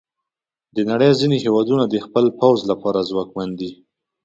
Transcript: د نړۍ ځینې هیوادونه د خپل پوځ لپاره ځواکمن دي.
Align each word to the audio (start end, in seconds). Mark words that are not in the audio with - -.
د 0.75 0.77
نړۍ 0.89 1.11
ځینې 1.19 1.37
هیوادونه 1.45 1.83
د 1.87 1.95
خپل 2.05 2.25
پوځ 2.39 2.59
لپاره 2.71 3.07
ځواکمن 3.09 3.49
دي. 3.59 3.71